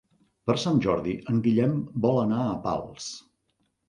Per 0.51 0.53
Sant 0.61 0.77
Jordi 0.85 1.11
en 1.33 1.41
Guillem 1.47 1.75
vol 2.05 2.17
anar 2.21 2.39
a 2.47 2.57
Pals. 2.65 3.11